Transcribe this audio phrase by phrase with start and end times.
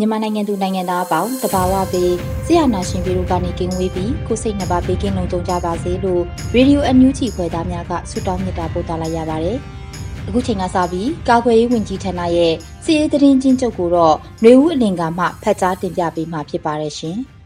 [0.00, 2.12] မြန်မာနိုင်ငံသူနိုင်ငံသားအပေါင်းတဘာဝပေး
[2.46, 6.22] ဆရာနာရှင်ပြည်တို့ကနေကင်းဝေးပြီးကိုစိတ်နှပါပေးကင်းလုံးကြုံကြပါစေလို့
[6.54, 9.58] ရေဒီယိုအန်ယူဂျီခွဲသားများကဆုတောင်းမေတ္တာပို့သလိုက်ရပါတယ်။
[10.26, 12.52] အခုချိန်ကစပြီးကာကွယ်ရေးဝန်ကြီးဌာနရဲ့
[12.84, 17.16] စီရေးသတင်းချင်းချုပ်ကိုတော့ຫນွေဦးအလင်ကမှဖတ်ကြားတင်ပြပေးမှာဖြစ်ပါတယ်ရှင်။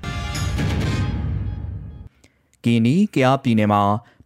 [2.64, 3.82] ကီနီကယားပြည်နယ်မှာ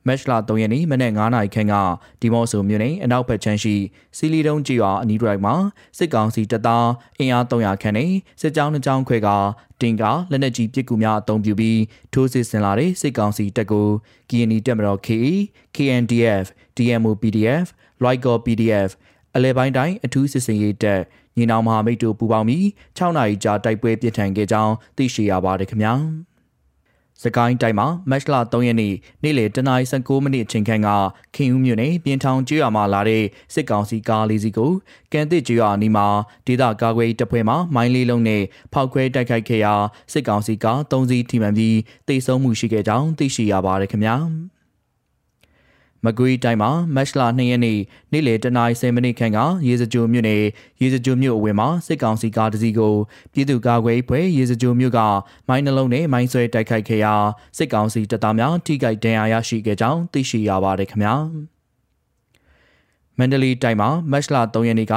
[0.07, 1.75] မက်လ3ရက်နေ့မနေ့9နာရီခန့်က
[2.21, 3.75] ဒီမော့ဆိုမြို့နယ်အနောက်ဘက်ခြမ်းရှိ
[4.17, 5.55] စီလီတုံးကြီးရွာအနီးတိုက်မှာ
[5.99, 8.11] စစ်ကောင်စီတပ်သားအင်အား300ခန့်နဲ့
[8.41, 9.29] စစ်ကြောင်းနှကြောင်းခွဲက
[9.81, 11.81] တင်ကလက်နက်ကြီးပစ်ကူများအုံပြုပြီး
[12.13, 13.89] ထိုးစစ်ဆင်လာတဲ့စစ်ကောင်စီတပ်ကို
[14.31, 15.33] KNI တပ်မတော် KE
[15.77, 16.45] KNDF
[16.77, 17.67] DMO PDF
[18.03, 18.91] Loigo PDF
[19.37, 21.01] အလဲပိုင်းတိုင်းအထူးစစ်စင်ရေးတပ်
[21.37, 22.65] ညီနောင်မဟာမိတ်တို့ပူးပေါင်းပြီး
[22.99, 25.95] 6နာရီကြာတိုက်ပွဲပြစ်ထန်ခဲ့ကြောင်းသိရှိရပါတယ်ခင်ဗျာ။
[27.25, 30.89] စကိုင်းတိုင်းမှာမတ်လ3ရက်နေ့နေ့လယ်တနာရီ19မိနစ်အချိန်ခန့်က
[31.37, 34.73] ခင်ဦးမြို့နယ်ပြင်ထောင်ကျွော်မှာလာတဲ့စစ်ကောင်စီကားလေးစီးကို
[35.13, 36.07] ကန်တစ်ကျွော်အနီးမှာ
[36.47, 39.75] ဒေသကာကွယ်တပ်ဖွဲ့မှမိုင်းလေးလုံးနဲ့ဖောက်ခွဲတိုက်ခိုက်ခဲ့ရာ
[40.13, 41.77] စစ်ကောင်စီကား3စီးထိမှန်ပြီး
[42.09, 44.17] တိတ်ဆုံးမှုရှိခဲ့ကြောင်းသိရှိရပါတယ်ခင်ဗျာ။
[46.05, 47.79] မကွေးတိုင်းမှာမတ်လ2ရက်နေ့
[48.13, 50.43] နေ့လယ်တနာရီ10မိနစ်ခန့်ကရေစကြိုမြို့နယ်
[50.81, 52.95] ရေစကြိုမြို့အဝင်းမှာစစ်ကောင်စီကားတစ်စီးကို
[53.33, 55.01] ပြည်သူ့ကာကွယ်ဖွဲ့ရေစကြိုမြို့က
[55.49, 57.15] မိုင်းနှလုံးနဲ့မိုင်းဆွဲတိုက်ခိုက်ခဲ့ရာ
[57.57, 61.17] စစ်ကောင်စီတပ်သားများထိခိုက်ဒဏ်ရာရရှိခဲ့ကြောင်းသိရှိရပါတယ်ခင်ဗျာ။
[63.21, 64.95] မန္တလေးတိုင်းမှာမတ်လ3ရက်နေ့က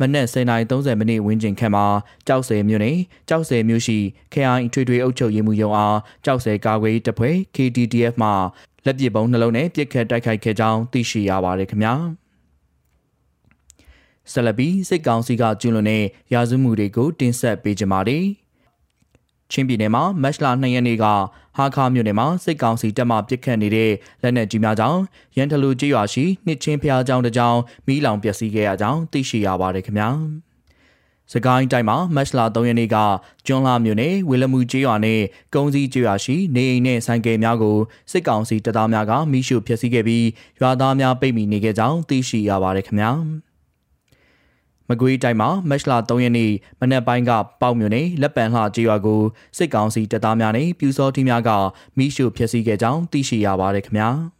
[0.00, 1.86] မနက်09:30မိနစ်ဝန်းကျင်ခန့်မှာ
[2.26, 2.98] ကြောက်စဲမြို့နယ်
[3.28, 3.98] ကြောက်စဲမြို့ရှိ
[4.32, 8.30] KI ထွေထွေအုပ်ချုပ်ရေးမှူးရုံးအားကြောက်စဲကာကွယ်တပ်ဖွဲ့ KTDF မှ
[8.84, 11.94] လက်ပစ်ပုံးနှလုံးနဲ့ပြစ်ခတ်တိုက်ခိုက်ခဲ့ကြောင်းသိရှိရပါတယ်ခင်ဗျာ
[14.32, 18.24] ဆလဘီစစ်ကောင်စီကကျူးလွန်တဲ့ရာဇဝမှုတွေကိုတင်ဆက်ပေးကြပါမယ်
[19.50, 21.04] ချင်းပြည်နယ်မှာမတ်လ2ရက်နေ့က
[21.56, 25.00] ဟာခါမြို့နယ်မှာစစ်ကောင်စီတပ်မှပစ်ခတ်နေတဲ့လက်နက်ကြီးများကြောင့်
[25.36, 30.10] ရန်တလူကျေးရွာရှိနှစ်ချင်းဖျားကျောင်းတစ်ကျောင်းမီးလောင်ပျက်စီးခဲ့ရကြောင်းသိရှိရပါတယ်ခင်ဗျာ။
[31.32, 32.96] စကိုင်းတိုင်းမှာမတ်လ3ရက်နေ့က
[33.46, 35.20] ကျွန်းလာမြို့နယ်ဝေလမှုကျေးရွာနဲ့
[35.54, 37.76] ကုန်းစည်းကျေးရွာရှိနေအိမ်နဲ့ဆိုင်ကယ်များကို
[38.10, 40.26] စစ်ကောင်စီတပ်သားများကမိရှုဖျက်ဆီးခဲ့ပြီး
[40.60, 43.12] ရွာသားများပိတ်မိနေခဲ့ကြောင်းသိရှိရပါတယ်ခင်ဗျာ
[44.88, 47.30] မကွေးတိုင်းမှာမတ်လ3ရက်နေ့မနက်ပိုင်းက
[47.60, 49.22] ပေါက်မြို့နယ်လက်ပံလှကျေးရွာကို
[49.56, 51.50] စစ်ကောင်စီတပ်သားများနဲ့ပြူစောထီးများက
[51.96, 54.10] မိရှုဖျက်ဆီးခဲ့ကြောင်းသိရှိရပါတယ်ခင်ဗျာ။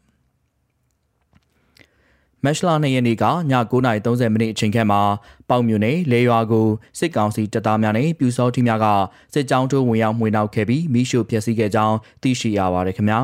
[2.45, 3.29] မက်ရှလာ2ရက်နေ့ကည
[3.73, 5.01] 9:30မိနစ်အချိန်ခန့်မှာ
[5.49, 6.69] ပေါက်မြို့နယ်လေရွာကို
[6.99, 8.87] စစ်ကောင်စီတပ်သားများနဲ့ပြူစောထီးများက
[9.35, 13.21] စစ်ကြောင်းထိုးဝင်ရောက်မှွေနှောက်ခဲ့ပြီးမိရှို့ဖျက်ဆီးခဲ့ကြောင်းသိရှိရပါတယ်ခင်ဗျာ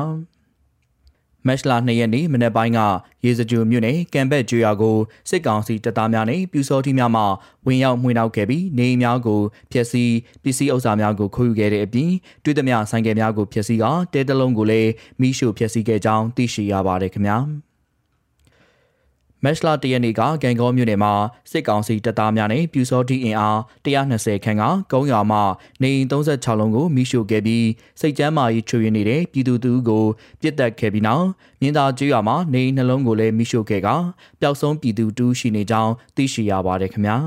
[1.47, 2.79] မက်လာ2ရက်နေ့မနေ့ပိုင်းက
[3.25, 4.97] ရေစကြိုမြို့နယ်ကံဘက်ကျွော်ကို
[5.29, 7.23] စစ်ကောင်စီတပ်သားများနဲ့ပြူစောထီးများမှ
[7.65, 12.11] ဝင်ရောက်မှွေနှောက်ခဲ့ပြီးနေအိမ်များကိုဖျက်ဆီးပစ္စည်းဥစ္စာများကိုခိုးယူခဲ့တဲ့အပြင်
[12.43, 17.39] တွေ့သမျှဆိုင်ကယ်များကိုဖျက်ဆီးကတဲတလုံးကိုလည်းမိရှို့ဖျက်ဆီးခဲ့ကြောင်းသိရှိရပါတယ်ခင်ဗျာ။
[19.43, 21.13] မက်လာတရက်နေ့ကဂန်ကောမြို့နယ်မှာ
[21.51, 25.39] စစ်ကောင်စီတပ်သားများနဲ့ပြူစောတိအင်အား120ခန်းကကုန်းရွာမှ
[25.81, 27.67] နေအိမ်36လုံးကိုမိရှို့ခဲ့ပြီး
[27.99, 30.05] စိတ်ကြမ်းမာရေးချွေရင်းနေတဲ့ပြည်သူသူကို
[30.41, 31.25] ပြစ်တက်ခဲ့ပြီးနောက်
[31.61, 33.89] မြင်းသားကျွော်မှာနေအိမ်နှလုံးကိုလည်းမိရှို့ခဲ့က
[34.39, 37.17] ပျောက်ဆုံးပြည်သူတူးရှိနေကြောင်းသိရှိရပါတယ်ခင်ဗျာ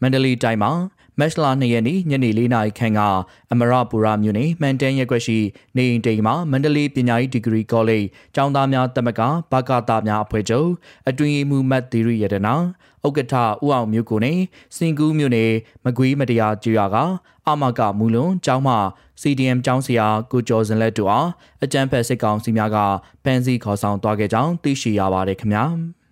[0.00, 0.72] မန္တလေးတိုင်းမှာ
[1.20, 3.00] မက်လာ2ရက်နေ့ညနေ4နာရီခန့်က
[3.52, 5.38] အမရပူရမြို့နယ်မှန်တန်းရက်ွက်ရှိ
[5.76, 9.20] နေအိမ်တိမ်မှာမန္တလေးပညာရေးဒီဂရီကောလိပ်ကျောင်းသားများတမက
[9.52, 10.68] ဘကတာများအဖွဲ့ချုပ်
[11.08, 12.54] အတွင်မှုမတ်သီရိယတနာ
[13.06, 13.34] ဥက္ကဋ္ဌ
[13.64, 14.38] ဦးအောင်မျိုးကိုနဲ့
[14.76, 15.52] စင်ကူးမြို့နယ်
[15.84, 16.96] မကွေးမတရားကျွာက
[17.48, 18.76] အမကမူလွန်ကျောင်းမှ
[19.22, 21.28] CDM ကျောင်းဆရာကိုကျော်စင်လက်တို့အား
[21.64, 22.78] အကြမ်းဖက်စစ်ကောင်စီများက
[23.24, 25.66] ပန်းစည်းခေါ်ဆောင်သွားခဲ့ကြောင်းသိရှိရပါတယ်ခင်ဗျာ။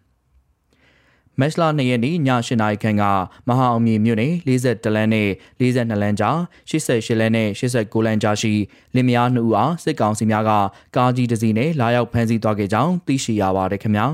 [1.41, 3.05] မက်လာ2ရက်နေ့ည8နာရီခန့်က
[3.49, 5.29] မဟာအောင်မြေမြို့နယ်42လမ်းနဲ့
[5.61, 6.37] 42လမ်းကြား
[6.71, 8.53] 88လမ်းနဲ့89လမ်းကြားရှိ
[8.95, 10.51] လင်မယား2ဦးအားစစ်ကောင်စီများက
[10.97, 14.09] ကားကြီးတစ်စီးနဲ့လာရောက်ဖမ်းဆီးသွားခဲ့ကြောင်းသိရှိရပါတယ်ခင်ဗျာ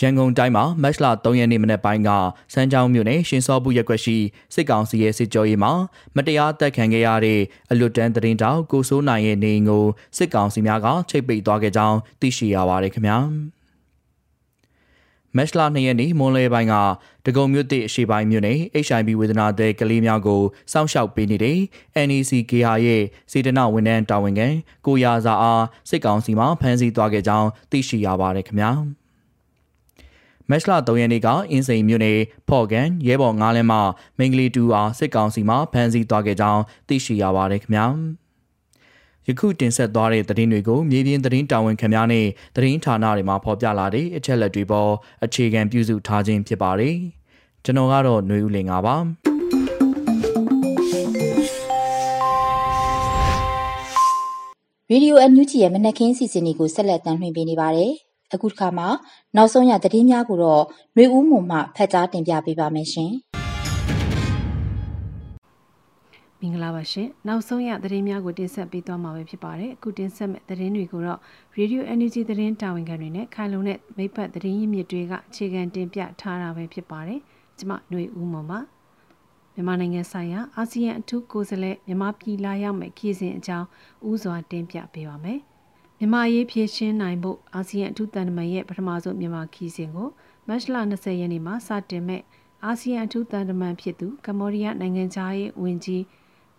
[0.00, 2.10] ရန်ကုန်တိုင်းမှာမတ်လ3ရက်နေ့မနက်ပိုင်းက
[2.52, 4.16] စမ်းချောင်းမြို့နယ်ရှင်စောဘူးရက်ွက်ရှိ
[4.54, 5.72] စစ်ကောင်စီရဲ့စစ်ကြောရေးမှာ
[6.16, 7.40] မတရားတပ်ခံခဲ့ရတဲ့
[7.70, 9.84] အလွတ်တန်းတရင်တောက်ကိုစိုးနိုင်ရဲ့နေအိမ်ကို
[10.16, 13.18] စစ်ကောင်စီများကချိတ်ပိတ်သွားခဲ့ကြောင်းသိရှိရပါတယ်ခင်ဗျာ
[15.36, 16.74] မက်လ2ရက်နေ့မွန်လယ်ပိုင်းက
[17.26, 20.42] ဒဂုံမြို့တိအရှိပိုင်းမြို့နယ် HIV ဝေဒနာသည်ကလေးများကို
[20.72, 21.58] စောင့်ရှောက်ပေးနေတဲ့
[22.08, 23.02] NEC KH ရဲ့
[23.32, 24.48] စေတနာဝန်ထမ်းတာဝန်ခံ
[24.86, 28.72] ကိုရာစာအားစစ်ကောင်စီမှဖမ်းဆီးသွားခဲ့ကြောင်းသိရှိရပါတယ်ခင်ဗျာ။
[30.50, 32.18] မက်လ3ရက်နေ့ကအင်းစိန်မြို့နယ်
[32.48, 33.82] ဖော်ကန်ရဲဘော်9လမ်းမှာ
[34.18, 37.86] မင်္ဂလီတူအားစစ်ကောင်စီမှဖမ်းဆီးသွားခဲ့ကြောင်းသိရှိရပါတယ်ခင်ဗျာ
[39.27, 42.25] ယခုတင်ဆက်သွားတဲ့သတင်းတွေကိုမြေပြင်သတင်းတာဝန်ခံများနဲ့
[42.55, 44.91] သတင်းဌာနတွေမှာဖော်ပြလာတဲ့အချက်လက်တွေပေါ်
[45.23, 46.95] အခြေခံပြုစုထားခြင်းဖြစ်ပါတယ်
[47.63, 48.97] ကျွန်တော်ကတော့ຫນွေဦးလင်ပါ
[54.91, 57.91] ရေဒီယိုအန်ယူဂျီရဲ့မနက်ခင်းစီစဉ်တွေကိုဆက်လက်တင်ပြနေပါတယ်
[58.33, 58.87] အခုတစ်ခါမှာ
[59.35, 60.63] နောက်ဆုံးရသတင်းများကိုတော့
[60.95, 63.11] ຫນွေဦးမှုမှဖတ်ကြားတင်ပြပေးပါမယ်ရှင်
[66.46, 71.20] င်္ဂလာပါရှင်နောက်ဆုံးရသတင်းများကိုတင်ဆက်ပေးသွားမှာပဲဖြစ်ပါတယ်အခုတင်ဆက်မဲ့သတင်းတွေကိုတော့
[71.56, 77.20] Radio Energy သတင်းတာဝန်ခံတွေနဲ့ခိုင်လုံတဲ့မိဖက်သတင်းရင်းမြစ်တွေကအခြေခံတင်ပြထားတာပဲဖြစ်ပါတယ်
[77.58, 78.58] ကျွန်မຫນွေဦးမှုပါ
[79.54, 83.66] မြန်မာနိုင်ငံဆိုင်ရာအာဆီယံအထူးကိုယ်စားလှယ်မြန်မာပြည်လာရောက်မဲ့ခီးစဉ်အကြောင်း
[84.10, 85.40] ဥစွာတင်ပြပေးပါမယ်။
[85.98, 90.08] မြန်မာရေးဖြည့်ရှင်းနိုင်ဖို့အာဆီယံအထူးတန်တမန်ရဲ့ပထမဆုံးမြန်မာခီးစဉ်ကို
[90.46, 92.22] မတ်လ20ရက်နေ့မှာစတင်မဲ့
[92.64, 96.02] အာဆီယံအထူးတန်တမန်ဖြစ်သူကမ္ဘောဒီးယားနိုင်ငံသားရေးဝန်ကြီး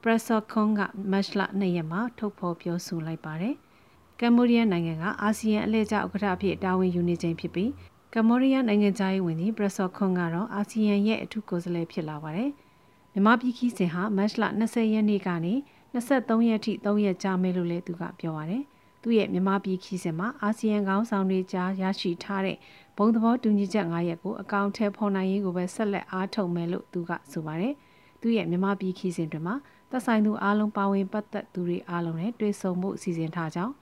[0.04, 3.56] ပရက်ဆော့ခွန်ကမတ်လ2ရက်မှာထုတ်ဖော်ပြောဆိုလိုက်ပါတယ်။
[4.20, 7.72] ကမ္ဘောဒီးယားနိုင်ငံကအာဆီယံအလှည့်ကျဥက္ကဋ္ဌအဖြစ်တာဝန်ယူနေခြင်းဖြစ်ပြီး
[8.14, 12.50] ကမ္ဘောဒီးယားနိုင်ငံသားရေးဝန်ကြီးပရက်ဆော့ခွန်ကတော့အာဆီယံရဲ့အထူးကိုယ်စားလှယ်ဖြစ်လာပါတယ်။
[13.14, 15.54] မြန်မာပြည်ခီးစဉ်ဟာမတ်လ20ရက်နေ့ကနေ
[15.94, 18.64] 23ရက်ထိ3ရက်ကြာမယ်လို့လည်းသူကပြောပါတယ်။
[19.02, 22.58] သူ့ရဲ့မြန်မာပြည်ခီးစဉ်မှာအာဆီယံခေါင်းဆောင်တွေကြားရရှိထားတဲ့
[22.98, 27.74] ဘုံသဘောတူညီချက်၅ရပ်ကိုအကောင့်ထဲဖော်နိုင်ရေးကိုပဲဆက်လက်အားထုတ်မယ်လို့သူကဆိုပါတယ်။
[28.22, 29.56] သူ့ရဲ့မြန်မာပြည်ခီးစဉ်တွေမှာ
[29.92, 33.74] သက်ဆိုင်သူအားလုံးပါဝင်ပတ်သက်သူတွေအားလုံးနဲ့တွေ့ဆုံမှုအစီအစဉ်ထားကြောင်း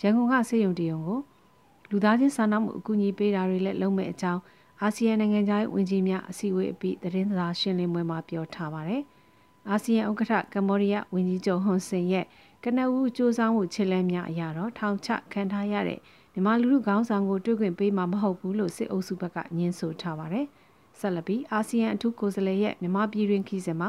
[0.00, 1.20] ရန်ကုန်ကစေယုံတယုံကို
[1.90, 4.40] လူသားချင်းစာနာမှုအကူအညီပေးတာတွေလည်းလုပ်မဲ့အကြောင်း
[4.82, 9.02] အာဆီယံနိုင်ငံသားဝင်ကြီးများအစည်းအဝေးအပြီးသတင်းစာရှင်းလင်းပွဲမှာပြောထားပါတယ်။
[9.70, 12.24] အာဆီယံဥက္ကဋ္ဌကမ္ဘောဒီးယားဝန်ကြီးချုပ်ဟွန်ဆင်ရဲ့
[12.64, 15.98] ကနအူးစူးစမ်းမှုချစ်လဲများအရာတော့ထောင်ချခံထားရတဲ့
[16.32, 20.46] မြန်မာလူလူခေါင်းဆောင်ကိုတွေ့ခွင့်ပေးမှာမဟုတ်ဘူးလို့စစ်အုပ်စုဘက်ကညင်းဆိုထားပါတယ်။
[21.00, 23.88] ဆက်လက်ပြီးအာဆီယံအထူးကိုယ်စားလှယ်ရဲ့မြန်မာပြည်တွင်ခီးစဉ်မှာ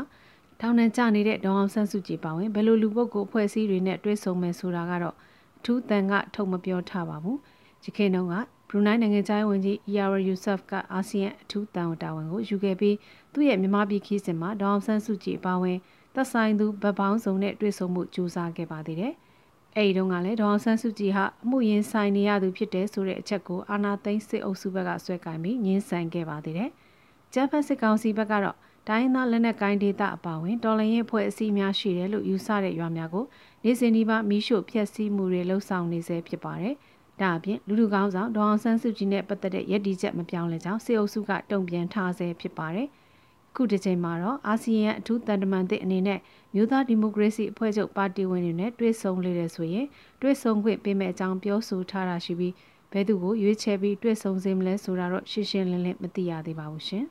[0.66, 5.16] ထောင်နှံကျနေတဲ့ဒေါအောင်ဆန်းစုကြည်ပါဝင်ဘယ်လိုလူပုဂ္ဂိုလ်အဖွဲ့အစည်းတွေနဲ့တွဲဆုံမယ်ဆိုတာကတော့
[5.58, 7.38] အထူးတန်ကထုတ်မပြောထားပါဘူး။
[7.84, 8.36] ဒီခေတ်တုန်းက
[8.70, 12.96] ဘရူနိုင်းနိုင်ငံသားဝန်ကြီး Yara Yusuf ကအာဆီယံအထူးတန်တာဝန်ကိုယူခဲ့ပြီး
[13.34, 15.78] သူ့ရဲ့မြန်မာပြည်ခီးစဉ်မှာဒေါအောင်ဆန်းစုကြည်ပါဝင်
[16.16, 19.14] သက်ဆိုင်သူဗပောင်းစုံနဲ့တွေ့ဆုံမှုကြိုးစားခဲ့ပါသေးတယ်။
[19.76, 26.70] အဲဒီတုန်းကလည်းဒေါအောင်ဆန်းစုကြည်ဟာအမှုရင်ဆိုင်နေရသူဖြစ်တဲ့ဆိုတဲ့အချက်ကိုအာနာသိန်းစစ်အုပ်စုဘက်ကဆွဲကင်ပြီးညှင်းဆန်ခဲ့ပါသေးတယ်။
[27.34, 28.58] ကျန်းဖက်စစ်ကောင်စီဘက်ကတော့
[28.90, 33.26] တိုင်းသားလက်နက်ကိုင်းဒေသအပါအဝင်တော်လှန်ရေးဖွဲ့အစည်းများရှိတယ်လို့ယူဆတဲ့ရွာများကို
[33.64, 36.76] နေ့စဉ်ဒီပါမီးရှို့ဖျက်ဆီးမှုတွေလှုံ့ဆော်နေဆဲဖြစ်ပါတယ်။
[37.22, 42.88] ဒါအပြင်လူလူကောင်းဆောင်ဒေါအောင်ဆန်းစုကြည်နဲ့ပတ်သက်တဲ့ရည်တည်ချက်မပြောင်းလဲကြောင်းစေအုပ်စုကတုံ့ပြန်ထားဆဲဖြစ်ပါတယ်။
[43.56, 46.20] ခုတစ်ချိန်မှာတော့အာဆီယံအထူးတန်တမန်သစ်အနေနဲ့
[46.56, 49.88] မြို့သားဒီမိုကရေစီအဖွဲ့ချုပ်ပါတီဝင်တွေနဲ့တွေ့ဆုံလေတဲ့ဆိုရင်
[50.22, 52.54] တွေ့ဆုံခွင့်ပေးမဲ့အကြောင်းပြောဆိုထားတာရှိပြီး
[52.92, 57.06] ဘယ်သူကိုရွေးချယ်ပြီးတွေ့ဆုံစေမလဲဆိုတာတော့ရှင်းရှင်းလင်းလင်းမသိရသေးပါဘူးရှင်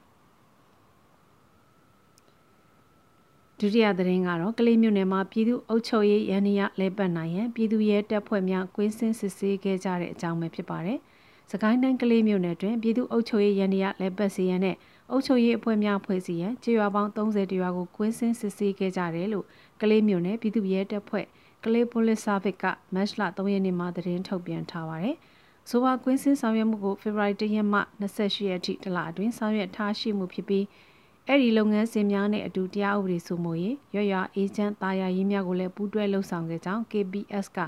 [3.65, 10.99] ဒုတိယသတင်းကတော့ကလေးမြို့နယ်မှာပြည်သူ့အုပ်ချုပ်ရေးရန်နီယလဲပတ်နိုင်ရန်ပြည်သူရဲတပ်ဖွဲ့များကွင်းစင်းစစ်ဆေးခဲ့ကြတဲ့အကြောင်းပဲဖြစ်ပါတယ်။
[11.51, 14.77] စကိုင်းတိုင်းကလေးမြို့နယ်တွင်ပြည်သူ့အုပ်ချုပ်ရေးရန်နီယလဲပတ်စီရန်နဲ့
[15.11, 19.47] အုပ်ချုပ်ရေးအဖွဲ့များဖွဲ့စည်းရန်ကြေးရွာပေါင်း30တရွာကိုကွင်းစင်းစစ်ဆေးခဲ့ကြတယ်လို့
[19.81, 21.27] ကလေးမျိုးနယ်ပြည်သူ့ရဲတပ်ဖွဲ့
[21.65, 22.65] ကလေး police service က
[22.95, 25.17] မတ်လ3ရက်နေ့မှာသတင်းထုတ်ပြန်ထားပါတယ်။
[25.71, 30.65] ဆိုပါကွင်းစင်းဆောင်ရွက်မှုကိုဖေဖော်ဝါရီ1ရက်မှ28ရက်ထိတလအတွင်းဆောင်ရွက်ထားရှိမှုဖြစ်ပြီး
[31.29, 37.59] အဲ့ဒီလုပ်ငန်းစဉ်များနဲ့အတူတရားဥပဒေစိုးမိုးရေးရွရွအေဂျင့်တာယာရေးများကိုလည်းပူးတွဲလှုပ်ဆောင်ခဲ့ကြောင်း KBS က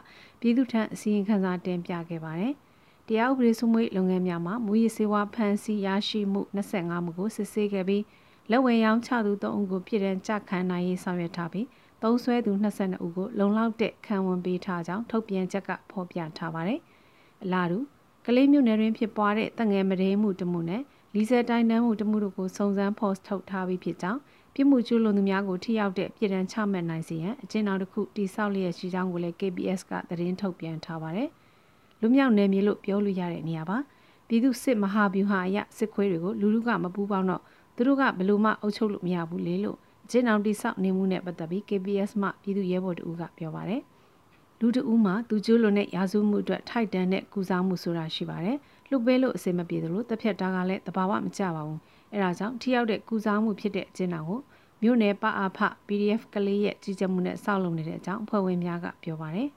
[0.40, 2.52] ပြည်သူ့ထံအစည်းအဝေးခန်းစာတင်ပြခဲ့ပါတယ်။
[3.08, 8.04] တရားဥပဒေစိုးမိုးလုပ်ငန်းများမှာမူရည်စေဝါဖန်ဆီးရရှိမှု25မှုကိုစစ်ဆေးခဲ့ပြီး
[8.50, 11.66] လက်ဝဲရောင်းချသူ3ဦးကိုပြည်ထန်ကြခံနိုင်ရေးဆောင်ရွက်ထားပြီး
[12.02, 16.80] သုံးဆွဲသူ22ဦးကိုလုံလောက်တဲ့ခံဝန်ပေးထားကြောင်းထုတ်ပြန်ချက်ကဖော်ပြထားပါတယ်။
[17.42, 17.78] အလားတူ
[18.26, 20.82] ကလေးမျိုးနယ်တွင်ဖြစ်ပွားတဲ့တငယ်မရေမှုတမှုနဲ့
[21.16, 24.20] လီဆယ်တိုင်းတန်းမှုတမှုတို့ကိုစုံစမ်းဖော်ထုတ်ထားပြီးဖြစ်ကြောင်း
[24.54, 31.28] ပြစ်မှုကျူးလွန်သူများကိုထိရောက်တဲ့ပြည်ထန်ချမှတ်နိုင်စေရန်အကျဉ်းတော်တစ်ခုတိစောက်လျက်ရှိကြောင်းကိုလည်း KBS ကသတင်းထုတ်ပြန်ထားပါတယ်။
[32.00, 33.78] လူမြောက်နယ်မြေလို့ပြောလို့ရတဲ့နေရာပါ
[34.28, 37.42] ပြည်သူစစ်မဟာဗျူဟာအရစစ်ခွေးတွေကိုလူလူကမပူးပေါင်းတော့
[37.76, 39.76] သူတို့ကဘလို့မှအုပ်ချုပ်လို့မရဘူးလေလို့
[40.10, 43.82] ဂျင်းအောင်တိဆောက်နေမှုနဲ့ပတ်သက်ပြီး KPS မှပြည်သူရဲဘော်တူကပြောပါတယ်
[44.60, 48.56] လူတဦးမှသူကျိုးလွန်တဲ့ရာဇဝမှုအတွက်ထိုက်တန်တဲ့ကုစားမှုဆိုတာရှိပါတယ်။
[48.94, 51.80] လွလှုပ်ပေးလို့အစင်မပြေသလိုတစ်ဖြတ်တာကလည်းတဘာဝမကြပါဘူး
[52.12, 54.40] အဲဒါကြောင့်ထိရောက်တဲ့ကုစားမှုဖြစ်တဲ့အကျဉ်းတော်ကို
[54.82, 59.48] မြို့နယ်ပအားဖ PDF ကလေးရဲ့ကြီးကြပ်မှုနဲ့စောင့်လုပ်နေတဲ့အကြောင်းအဖွဲ့ဝင်များကပြောပါတယ်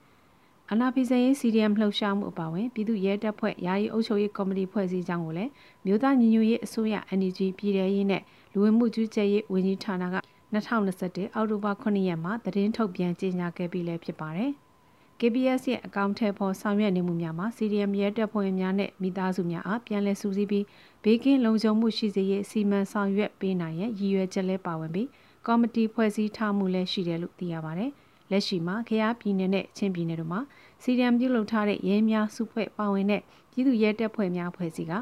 [0.72, 5.50] အနာပိစရေး CDM လှုပ်ရှားမှုအပါအဝင်ပြည်သူ့ရဲတပ်ဖွဲ့ယာယီအုပ်ချုပ်ရေးကော်မတီဖွဲ့စည်းကြောင်းကိုလည်း
[5.86, 10.16] မြို့သားညီညွတ်ရေးအစိုးရ NUG ပြည်ထရေးနဲ့လူဝင်မှုကြီးကြပ်ရေးဝန်ကြီးဌာနက
[10.54, 14.52] 2021အောက်တိုဘာ9ရက်မှာသတင်းထုတ်ပြန်ကြေညာခဲ့ပြီးလည်းဖြစ်ပါတယ်။
[15.20, 20.64] KBS ရဲ့အကောင့်ထဲပေါ်ဆောင်ရွက်နေမှုများမှာ CDM ရဲတပ်ဖွဲ့များနဲ့မိသားစုများအားပြန်လည်စူးစီးပြီး
[21.02, 25.08] ဘေးကင်းလုံခြုံမှုရှိစေရေးစီမံဆောင်ရွက်ပေးနိုင်ရန်ရည်ရွယ်ချက်လဲပါဝင်ပြီး
[25.46, 27.90] ကော်မတီဖွဲ့စည်းထားမှုလည်းရှိတယ်လို့သိရပါတယ်။
[28.30, 30.40] လက်ရှိမှာခရယားပြည်နယ်နဲ့ချင်းပြည်နယ်တို့မှာ
[30.82, 33.22] စီဒီအမ်ပြုလုပ်ထားတဲ့ရဲများစုဖွဲ့ပါဝင်တဲ့
[33.52, 34.92] ပြည်သူရဲတပ်ဖွဲ့များဖွဲ့စည်းက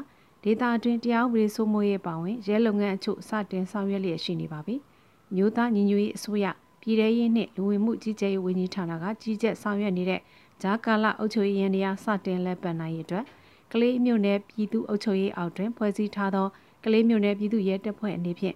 [0.43, 4.75] ဒေတာအတွင်းတရားဥပဒေစိုးမိုးရေးပါဝင်ရဲလုပ်ငန်းအချို့စတင်ဆောင်ရွက်လျက်ရှိနေပါပြီ။
[5.35, 6.45] မြို့သားညီညွတ်ရေးအစိုးရ
[6.87, 10.21] ပြည်ထရေးနှင့်လူဝင်မှုကြီးကြပ်ရေးဝန်ကြီးဌာနကကြီးကြပ်ဆောင်ရွက်နေတဲ့
[10.61, 13.25] ဂျာကာလာအုပ်ချုပ်ရေးရန်တရားစတင်လက်ပတ်နိုင်ရေးအတွက်
[13.73, 16.47] ကလေးမြို့နယ်ပြည်သူ့အုပ်ချုပ်ရေးအောက်တွင်ဖွဲ့စည်းထားသော
[16.83, 18.55] ကလေးမြို့နယ်ပြည်သူ့ရဲတပ်ဖွဲ့အနေဖြင့်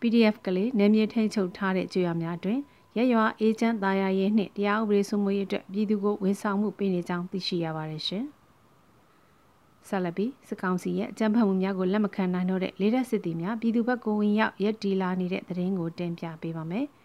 [0.00, 2.58] PDF ကလေးနယ်မြေထိန်ချုပ်ထားတဲ့ကြွေရများတွင်
[2.98, 8.24] ရရွာအေဂျင့်သားရရေးနှင့်တရားဥပဒေစိုးမိုးရေးအတွက်ပြည်သူကိုဝန်ဆောင်မှုပေးနေကြောင်းသိရှိရပါတယ်ရှင်။
[9.88, 16.86] ဆက်လက်ပြီးစကောင်စီရဲ့အကြံဖတ်မှုများကိုလက်မခံနိုင်တော့တဲ့လေးရက်စစ်သည်များပြည်သူဘက်ကိုဝင်ရောက်ရက်တီလာနေတဲ့သတင်းကိုတင်ပြပေးပါမယ်။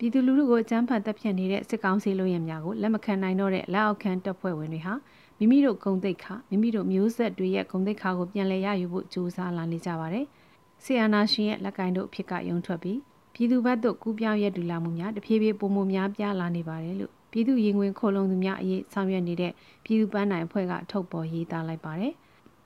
[0.00, 4.94] ပြည်သူလူထုကိုအကြမ်းဖက်တပ်ဖြတ်နေတဲ့စစ်ကောင်စီလူရဲများကိုလက်မခံနိုင်တော့တဲ့လက်အောက်ခံတပ်ဖွဲ့ဝင်တွေဟာ
[5.38, 10.26] မိမိတို့ဂုံတိတ်ခမိမိတို့မျိုးဆက်တွေရဲ့ဂုံတိတ်ခကိုပြန်လည်ရယူဖို့ကြိုးစားလာနေကြပါတယ်။
[10.84, 12.98] ဆီယနာရှင်ရဲ့လက်ကင်တို့အဖြစ်ကယုံထွက်ပြီး
[13.34, 19.52] ပြည်သူဘက်သို့ကူးပြောင်းရတူလာမှုများတဖြည်းဖြည်းပုံမှုများပြားလာနေပါတယ်လို့ပြည်သူရင်ဝင်ခိုလုံသူများအရေးဆောင်ရွက်နေတဲ့
[19.84, 22.12] ပြည်သူပန်းနိုင်အဖွဲ့ကထုတ်ပေါ်ရေးသားလိုက်ပါတယ်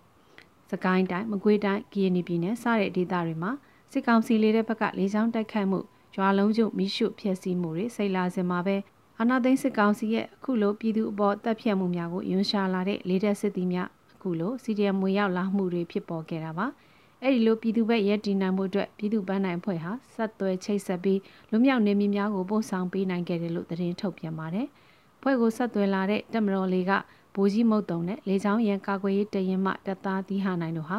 [0.70, 3.52] ။စကိုင်းတိုင်းမကွေးတိုင်းကီယနီပြည်နယ်စတဲ့ဒေသတွေမှာ
[3.92, 5.80] စစ်ကောင်စီလေးတဲ့ဘက်ကလေကြောင်းတိုက်ခိုက်မှု
[6.16, 8.76] ရွာလုံးကျုပ်မိရှုဖျက်ဆီးမှုတွေဆိတ်လာစင်မှာပဲ
[9.18, 16.66] အာနာသိန်းစစ်ကောင်စီရဲ့အခုလိုပြည်သူအပေါ်တပ်ဖြတ်မှုများကိုယွန်းရှာလာတဲ့လေးတဲ့စစ်သည်များအခုလို CDM ဝင်ရောက်လာမှုတွေဖြစ်ပေါ်ခဲ့တာပါ။
[17.22, 24.66] အဲ့ဒီလိုပြည်သူ့ဘက်ရဲတည်နိုင်မှုအတွက်ပြည်သူ့ပန်းနိုင်ဖွဲ့ဟာဆက်သွယ်ချိတ်ဆက်ပြီးလူမြောက်နေမည်များကိုပို့ဆောင်ပေးနိုင်ခဲ့တယ်လို့သတင်းထုတ်ပြန်ပါတယ်။
[25.22, 26.92] ဖွဲ့ကိုဆက်သွယ်လာတဲ့တက်မတော်လေးက
[27.34, 30.98] ဘိုးကြီးမုတ်တုံနဲ့လေချောင်းရန်ကာကွယ်ရေးတရင်မှတပ်သားသီးဟာနိုင်တို့ဟာ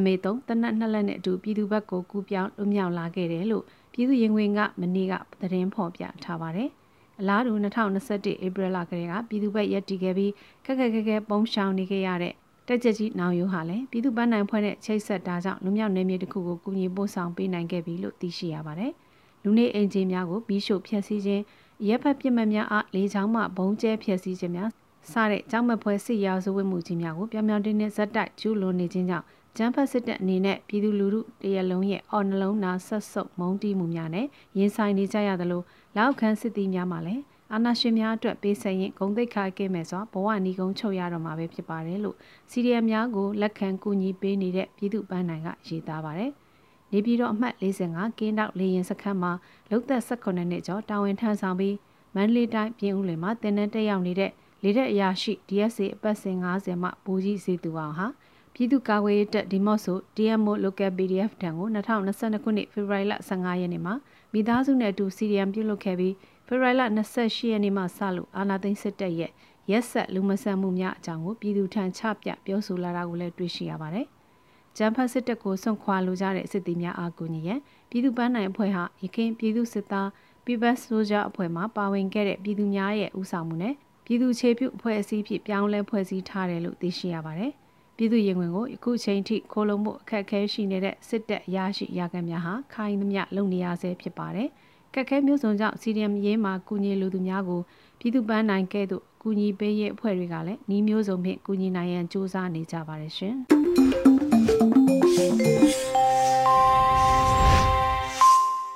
[0.00, 6.68] MA3 တနက်နှစ်လက်နဲ့အတူပြည်သူ့ဘက်ကိုကူးပြောင်းလွမြောက်လာခဲ့တယ်လို့ ပြည်သူ့ရင်ဝင်ကမနေ့ကသတင်းဖော်ပြထားပါတယ်။
[7.20, 10.32] အလားတူ2021ဧပြီလကလေးကပြည်သူ့ဘက်ရက်တီခဲ့ပြီး
[10.64, 12.34] ခက်ခက်ခက်ခက်ပုံရှောင်နေခဲ့ရတဲ့
[12.68, 18.92] တက်ကြကြီးနောင်ရိုးဟာလည်းပြည်သူ့ပန်းနိုင်ဖွဲ့တဲ့ချိတ်ဆက်တာကြောင့်လူမြောက်နယ်မြေတစ်ခုကိုကူညီပို့ဆောင်ပေးနိုင်ခဲ့ပြီလို့သိရှိရပါတယ်။
[19.42, 21.42] လူနေအိမ်ခြေများကိုပြီးရှို့ဖျက်ဆီးခြင်း
[21.86, 24.70] ရဲဘက်ပြစ်မှတ်များအားလေချောင်းမှဘုံကျဲဖျက်ဆီးခြင်းများ
[25.10, 34.26] စတဲ့ကြောင်းမဖွဲစစ်ရာဇဝတ်မှုကြီးများကိုပြောင်ပြောင်တင်းတင်းဇက်တိုက်ကျူးလွန်နေခြင်းကြောင့် ကျန်းဖတ်စစ်တပ်အနေနဲ့ပြည်သူလူထုတရလုံးရဲ့အော်နှလုံးနာဆက်ဆုပ်မုန်းတီးမှုများနဲ့
[34.58, 35.62] ရင်ဆိုင်နေကြရသလို
[35.96, 42.16] လောက်ခန်းစစ်သည်များမှလည်းအာဏာရှင်များအတွက်ပေးဆက်ရင်ဂုံတိတ်ခါကဲမယ်ဆိုဘဝနီကုန်းချုပ်ရတော့မှာပဲဖြစ်ပါတယ်လို့
[42.50, 46.30] စီရီယမ်များကိုလက်ခံကူညီပေးနေတဲ့ပြည်သူ့ပန်းနိုင်ကရေးသားပါတယ်။
[46.92, 49.32] နေပြည်တော်အမှတ်45ကင်းတောက်လေရင်စခန်းမှာ
[49.70, 51.76] လုံသက်18နှစ်ကျော်တာဝန်ထမ်းဆောင်ပြီး
[52.14, 54.30] မန္တလေးတိုင်းပြည်ဦးလွင်မှာတင်နန်းတက်ရောက်နေတဲ့
[54.62, 58.06] လေတဲ့အရာရှိ DSA အပတ်စဉ်90မှဘူကြီးစီသူအောင်ဟာ
[58.54, 63.94] ပြည်သူ့ကာကွယ်ရေးတပ်ဒီမော့ဆို DMO Local PDF တံကို2022ခုနှစ်ဖေဖော်ဝါရီလ15ရက်နေ့မှာ
[64.32, 66.14] မိသားစုနဲ့အတူ CDM ပြုလုပ်ခဲ့ပြီး
[66.46, 66.82] ဖေဖော်ဝါရီလ
[67.16, 69.30] 28ရက်နေ့မှစလို့အာနာသိန်းစစ်တပ်ရဲ့
[69.70, 74.06] ရက်ဆက်လူမဆန်မှုများအကြောင်းကိုပြည်သူထံချပြပြောဆိုလာတာကိုလည်းတွေ့ရှိရပါတယ်။
[74.76, 80.08] ဂျမ်ဖတ်စစ်တပ်ကိုစွန့်ခွာလိုကြတဲ့စစ်သည်များအားကူညီရန်ပြည်သူပန်းနိုင်အဖွဲ့ဟာရခိုင်ပြည်သူစစ်သား
[80.44, 87.52] People's Soldier အဖွဲ့မှပါဝင်ခဲ့တဲ့ပြည်သူများရဲ့ဦးဆောင်မှုနဲ့ပြည်သူခြေပြုအဖွဲ့အစည်းဖြစ်ပြောင်းလဲဖွဲ့စည်းထားတယ်လို့သိရှိရပါတယ်။
[87.96, 94.48] ပြည်သူရင်ဝင်ကိုယခုချိန်ထိခိုးလုံမှုအခက်အခဲရှိနေတဲ့စစ်တပ်ရရှိရာခံများဟာခိုင်သမျှလုံနေရဆဲဖြစ်ပါတယ်။
[94.94, 97.60] ကက်ခဲမျိုးစုံကြောင့်စီဒီအမ်ရေးမှာကူညီလူသူများကို
[97.98, 103.34] ပြည်သူပန်းနိုင်ကဲ့သို့ကူညီပေးရေးအဖွဲ့တွေကလည်းနှီးမျိုးစုံဖြင့်ကူညီနိုင်ရန်စ조사နေကြပါတယ်ရှင်။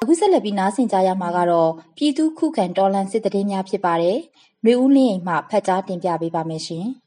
[0.03, 4.19] အခုဆက်လက်ပြီးနားဆင်ကြရမှာကတော့ပြည်သူခုခံတော်လှန်စစ်တရင်များဖြစ်ပါတယ်။
[4.65, 6.87] မျိုးဦးလင်းအိမ်မှဖတ်ကြားတင်ပြပေးပါမယ်ရှင်။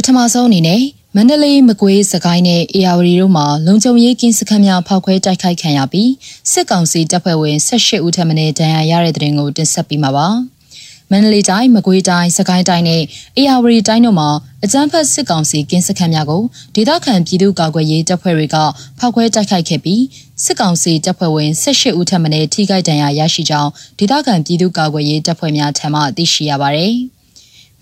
[0.00, 0.82] ပထမဆုံးအနေနဲ့
[1.16, 6.10] မန္တလေးမကွေးစကိုင်းနဲ့အေရဝတီတို့မှာလုံခြုံရေးကင်းစခန်းများဖောက်ခွဲတိုက်ခိုက်ခံရပြီး
[6.52, 10.28] စစ်ကောင်စီတပ်ဖွဲ့ဝင်18ဦးထပ်မံဒဏ်ရာရတဲ့တဲ့ရင်ကိုတင်ဆက်ပေးမှာပါ။
[11.10, 13.02] မန္တလေးတိုင်းမကွေးတိုင်းစကိုင်းတိုင်းနဲ့
[13.36, 14.30] အေရဝတီတိုင်းတို့မှာ
[14.64, 16.42] အကြမ်းဖက်စစ်ကောင်စီကင်းစခန်းများကို
[16.74, 18.56] ဒေသခံပြည်သူ့ကာကွယ်ရေးတပ်ဖွဲ့တွေက
[18.98, 20.02] ဖောက်ခွဲတိုက်ခိုက်ခဲ့ပြီး
[20.44, 26.86] စစ်ကောင်စီတပ်ဖွဲ့ဝင်18ဦးထပ်မံထိခိုက်ဒဏ်ရာရရှိကြောင်းဒေသခံပြည်သူ့ကာကွယ်ရေးတပ်ဖွဲ့များထံမှသိရှိရပါဗျ။
[27.17, 27.17] မ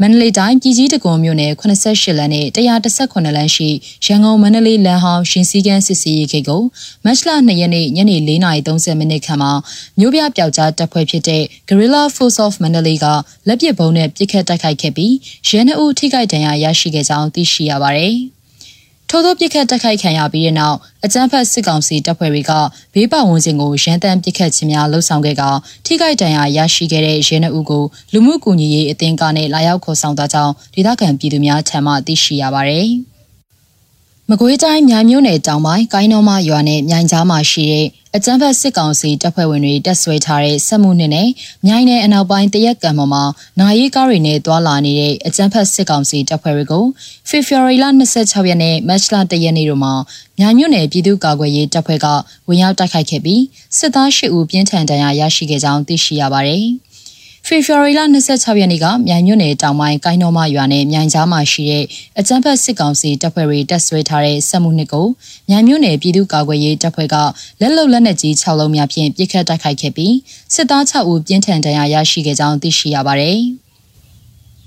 [0.00, 3.68] မန္တလေးတိုင်းပြည်ကြီးတကွန်မြို့နယ်88လမ်းနဲ့118လမ်းရှိ
[4.04, 6.62] ရန်ကုန်မန္တလေးလမ်းဟောင်းရှင်စည်းကမ်းစစ်ဆေးရေးဂိတ်ကို
[7.04, 9.52] မတ်လ2ရက်နေ့ညနေ4:30မိနစ်ခန့်မှာ
[9.98, 13.06] မြို့ပြပျောက်ကြားတပ်ဖွဲ့ဖြစ်တဲ့ Guerrilla Force of Mandalay က
[13.48, 15.14] လက်ပစ်ဗုံးနဲ့ပစ်ခတ်တိုက်ခိုက်ခဲ့ပြီး
[15.48, 18.16] ရဲနှအုပ်ထိခိုက်ဒဏ်ရာရရှိခဲ့ကြောင်းသိရှိရပါတယ်။
[19.10, 22.52] ထို့သောပြစ်ခတ်တိုက်ခိုက်ခံရပြီးတဲ့နောက်အကြမ်းဖက်စစ်ကောင်စီတပ်ဖွဲ့တွေက
[22.94, 25.42] ဘေးပဝန်းကျင်ကိုရန်တမ်းပစ်ခတ်ခြင်းများလှုံ့ဆော်ခဲ့က
[25.86, 32.90] ထိခိုက်ဒဏ်ရာရရှိခဲ့တဲ့ရဲနှုပ်ကိုလူမှုကူညီရေးအသင်းကနဲ့လာရောက်ခေါ်ဆောင်သွားကြောင်းဒေသခံပြည်သူများထံမှသိရှိရပါသည်။
[34.30, 41.28] မကွေးတိုင်းမြိုင်မြို့နယ်တောင်ပိုင်းကိုင်းတော်မရွာနဲ့မြိုင်ကြားမှာရှိတဲ့အကြမ်းဖက်စစ်ကောင်စီတပ်ဖွဲ့ဝင်တွေတပ်ဆွဲထားတဲ့စက်မှုနှစ်နဲ့
[41.66, 43.24] မြိုင်နယ်အနောက်ပိုင်းတရက်ကံပေါ်မှာ
[43.60, 46.84] နိုင်ရီကားတွေနဲ့တွာလာနေတဲ့အကြမ်းဖက်စစ်ကောင်စီတပ်ဖွဲ့တွေကို
[47.28, 47.84] ဖေဖော်ဝါရီလ
[48.16, 49.94] 26ရက်နေ့မတ်လ1ရက်နေ့တို့မှာ
[50.38, 52.06] မြိုင်မြို့နယ်ပြည်သူ့ကာကွယ်ရေးတပ်ဖွဲ့က
[52.48, 53.42] ဝင်ရောက်တိုက်ခိုက်ခဲ့ပြီး
[53.78, 56.64] စစ်သား၈ဦးပြင်းထန်ဒဏ်ရာရရှိခဲ့ကြောင်းသိရှိရပါတယ်။
[57.48, 58.00] ဖေဖော်ဝါရီလ
[58.30, 61.84] 26ရက်နေ့ကမြိုင်မြို့နယ်တောင်ပိုင်းကိုင်းတော်မရွာနဲ့မြိုင်ကြားမှာရှိတဲ့
[62.18, 65.06] အကြမ်းဖက်စစ်ကောင်စီတပ်ဖွဲ့တွေတပ်ဆွဲထားတဲ့စက်မှုနှစ်ကို
[65.48, 67.16] မြိုင်မြို့နယ်ပြည်သူ့ကာကွယ်ရေးတပ်ဖွဲ့က
[67.60, 70.14] လက်လုံလက်နက်ကြီး6လုံးများဖြင့်ပစ်ခတ်တိုက်ခိုက်ခဲ့ပြီး
[70.54, 73.40] စစ်သား6ဦးပြင်းထန်ဒဏ်ရာရရှိခဲ့ကြောင်းသိရှိရပါတယ်။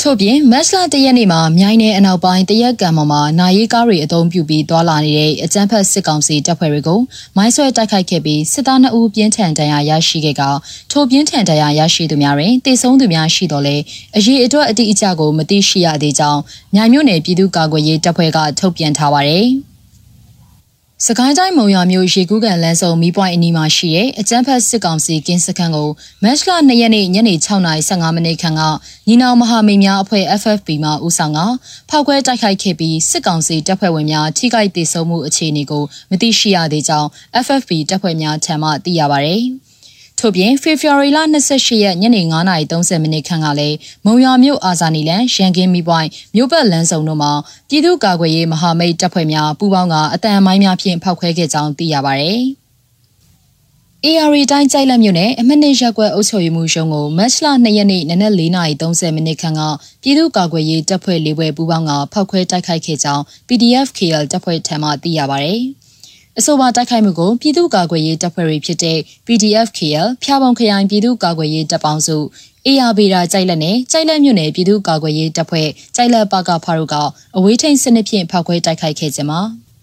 [0.04, 7.00] ထို့ပြင်မတ်လတရက်နေ့မှာမြိုင်းနယ်အနောက်ပိုင်းတရက်ကံပေါ်မှာနာရီကားတွေအုံပြုပြီးသွာလာနေတဲ့အကြမ်းဖက်စစ်ကောင်စီတပ်ဖွဲ့တွေကို
[7.38, 10.44] မိုင်းဆွဲတိုက်ခိုက်ခဲ့ပြီးစစ်သား2ဦးပြင်းထန်ဒဏ်ရာရရှိခဲ့က
[10.92, 13.76] ထိုပြင်းထန်ဒဏ်ရာရရှိသူများတွင်တေဆုံးသူများရှိတော်လဲ
[14.18, 16.42] အရေးအတွက်အတိအကျကိုမသိရှိရသေးကြောင်း
[16.76, 19.48] မြိုင်မြို့နယ်ပြည်သူ့ကာကွယ်ရေးတပ်ဖွဲ့ကထုတ်ပြန်ထားပါတယ်။
[21.08, 25.90] စကိုင်းတိုင်းမုံရွာမြို့ရေကူးကန်လမ်းစုံမီးပွိုင်းအနီးမှာရှိတဲ့အကျန်းဖတ်စစ်ကောင်စီကင်းစခန်းကို
[26.24, 26.40] မတ်လ
[26.70, 28.62] 2ရက်နေ့ညနေ6:15မိနစ်ခန့်က
[29.08, 31.40] ညီနောင်မဟာမိတ်များအဖွဲ့ FFP မှဦးဆောင်က
[31.90, 37.08] ဖောက်ခွဲတိုက်ခိုက်ခဲ့ပြီးစစ်ကောင်စီတပ်ဖွဲ့ဝင်များထိခိုက်ဒေဆုံးမှုအခြေအနေကိုမသိရှိရသေးကြောင်း
[37.46, 39.36] FFP တပ်ဖွဲ့များထံမှသိရပါဗျ။
[40.20, 42.22] ထို့ပြင်ဖေဖော်ဝါရီလ28ရက်ညနေ
[42.62, 47.32] 9:30မိနစ်ခန့်ကလည်းမုံရွာမြို့အာဇာနည်လန်ရန်ကင်းမီပွိုင်းမြို့ပတ်လမ်းစုံတို့မှာ
[47.70, 52.28] ပြည်သူ့ကာကွယ်ရေးမဟာမိတ်တပ်ဖွဲ့များပူးပေါင်းကအတန်မိုင်းများဖြင့်ဖောက်ခွဲခဲ့ကြောင်းသိရပါဗျ။
[54.06, 59.62] AR တိုင်းကြိုက်လက်မြို့နယ်အမနစ်ရက်ကွက်အုပ်ချုပ်ရေးမှူးရုံးကိုမတ်လ2ရက်နေ့နနက်4:30မိနစ်ခန့်က
[60.02, 65.54] ပြည်သူ့ကာကွယ်ရေးတပ်ဖွဲ့လေးဘွဲပူးပေါင်းကဖောက်ခွဲတိုက်ခိုက်ခဲ့ကြောင်း PDF KL တပ်ဖွဲ့ထံမှသိရပါဗျ။
[66.42, 72.18] အဆိုပါတိုက်ခိုက်မှုကိုပြည်သူ့ကာကွယ်ရေးတပ်ဖွဲ့တွေဖြစ်တဲ့ PDF KL ဖျားပုံခရိုင်ပြည်သူ့ကာကွယ်ရေးတပ်ပေါင်းစု
[72.68, 76.96] ARB ရာကြိုက်လက်နဲ့ကြိုက်လက်မြို့နယ်ပြည်သူ့ကာကွယ်ရေးတပ်ဖွဲ့ကြိုက်လက်ပကဖားတို့က
[77.38, 79.40] အဝေးထိန်စနစ်ဖြင့်ဖောက်ခွဲတိုက်ခိုက်ခဲ့ကြမှာ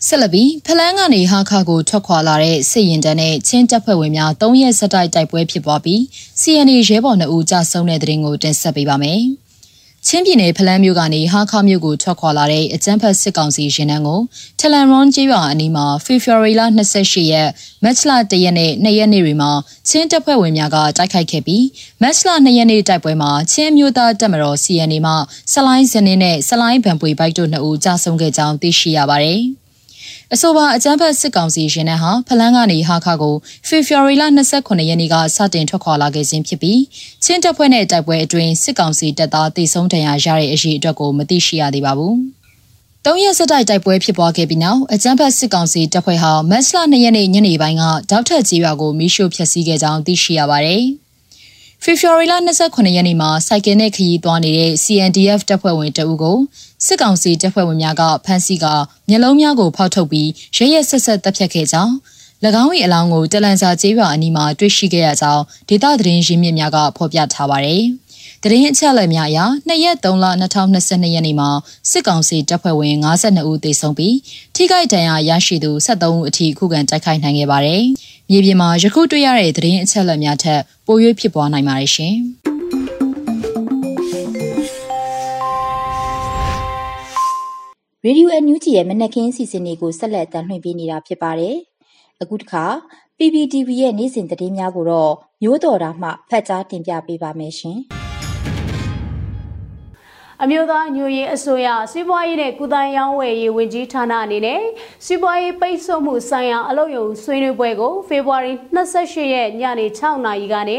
[0.06, 6.00] ဆက်လက်ပြီးဖလန်းကနေဟာခါကိုထွက်ခွာလာတဲ့စစ်ရင်တန်းနဲ့ချင်းတပ်ဖွဲ့ဝင်များ၃ရက်ဆက်တိုက်တိုက်ပွဲဖြစ်ပွားပြီး
[6.40, 9.22] CNA ရဲဘော်2ဦးကြဆုံးတဲ့တဲ့ရင်ကိုတင်ဆက်ပေးပါမယ်။
[10.08, 14.20] ချင်းပြည်နယ်ဖလန်းမြို့ကနေဟာခါမြို့ကိုထွက်ခွာလာတဲ့အကြမ်းဖက်စစ်ကောင်စီရင်နှန်းကို
[14.60, 16.62] ထလန်ရွန်ကျေးရွာအနီးမှာဖေဖော်ဝါရီလ
[17.00, 17.48] 28ရက်
[17.84, 19.50] မတ်လ1ရက်နဲ့2ရက်နေ့တွေမှာ
[19.88, 21.64] ချင်းတပ်ဖွဲ့ဝင်များကတိုက်ခိုက်ခဲ့ပြီး
[22.02, 25.14] မတ်လ2ရက်နေ့တိုက်ပွဲမှာချင်းမျိုးသားတပ်မတော် CNA မှ
[25.52, 29.42] ဆလိုင်းဇနင်းနဲ့ဆလိုင်းဗန်ပွေဘိုက်တို့နှစ်ဦးကြာဆုံးခဲ့ကြောင်းသိရှိရပါတယ်။
[30.34, 33.34] အဆိုပါအကြမ်းဖက်စစ်ကောင်စီရင်နှန်းဟာဖလန်းကနေဟာခါကို
[33.68, 34.24] ဖေဖော်ဝါရီလ
[34.56, 36.80] 29ရက်နေ့ကစတင်ထွက်ခွာလာခဲ့ခြင်းဖြစ်ပြီး
[37.24, 42.14] ချင်းတပ်ဖွဲ့နဲ့တိုက်ပွဲအတွင်းစစ်ကောင်စီတပ်သားတိုက်ဆုံဒဏ်ရာရတဲ့အရေးအတွက်ကိုမသိရှိရသေးပါဘူး။
[43.04, 50.84] တုံးရက်စတိုက်တိုက်ပွဲဖြစ်ပွားခဲ့ပြီးနောက်အကြမ်းဖက်စစ်ကောင်စီတပ်ဖွဲ့ဟာမတ်လ2ရက်နေ့ညနေပိုင်းကတောက်ထက်ကြီးရွာကိုမီးရှို့ဖျက်ဆီးခဲ့ကြောင်းသိရှိရပါတယ်။
[51.82, 52.34] ဖေဖော်ဝါရီလ
[52.64, 56.38] 29ရက်နေ့မှာစိုက်ကယ်နဲ့ခရီးသွားနေတဲ့ CNDF တပ်ဖွဲ့ဝင်တအုပ်ကို
[56.84, 58.66] စစ်ကောင်စီတပ်ဖွဲ့ဝင်များကဖမ်းဆီးက
[59.08, 61.92] မျက်လုံးများကိုဖောက်ထုတ်ပြီးရဲရဲဆက်ဆက်တပ်ဖြတ်ခဲ့ကြောင်း၎
[62.62, 67.82] င်း၏အလောင်းကိုတလန်စာကျေးရွာအနီးမှာတွေ့ရှိခဲ့ရကြောင်းဒေသသတင်းရင်းမြစ်များကဖော်ပြထားပါတယ်။
[68.42, 71.50] တရင်အချက်အလက်များအရ2ရက်3လ2022ရက်နေ့မှာ
[71.90, 74.16] စစ်ကောင်စီတပ်ဖွဲ့ဝင်52ဦးသေဆုံးပြီး
[74.54, 77.82] ထိခိုက်ဒဏ်ရာရရှိသူ73ဦးအထိခုခံတိုက်ခိုက်နိုင်ခဲ့ပါတယ်။
[78.30, 82.16] မြေပြင်မှာယခုတွေ့ရတဲ့သတင်းအချက်အလက်များထက်ပို၍ဖြစ်ပွားနိုင်ပါတယ်ရှင်။
[88.08, 91.56] ရေဒီယိုအန်ယူဂျီရဲ့မနက်ခင်းစီစဉ်တွေကိုဆက်လက်တင်ပြနေတာဖြစ်ပါတယ်။
[92.22, 92.64] အခုတစ်ခါ
[93.18, 97.78] PPTV ရဲ့နေ့စဉ်သတင်းများကိုတော့မျိုးတော်တာမှဖတ်ကြားတင်ပြပေးပါမယ်ရှင်။
[100.42, 104.62] အမျိုးသားညွရေးအစိုးရစီးပွားရေးနဲ့ကုသရေးဝယ်ရေးဝန်ကြီးဌာနအနေနဲ့
[105.06, 110.78] စီးပွားရေးပိတ်ဆို့မှုဆိုင်ရာအလုပ်ရုံဆွေးနွေးပွဲကိုဖေဖော်ဝါရီ28ရက်ညနေ6နာရီကနေ